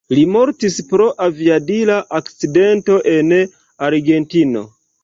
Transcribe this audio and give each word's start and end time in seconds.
Li 0.17 0.21
mortis 0.35 0.77
pro 0.93 1.09
aviadila 1.27 1.99
akcidento 2.21 2.99
en 3.17 3.35
Argentino. 3.93 4.71